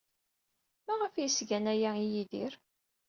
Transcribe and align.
Maɣef 0.85 1.13
ay 1.15 1.25
as-gan 1.27 1.65
aya 1.73 1.91
i 1.99 2.05
Yidir? 2.13 2.53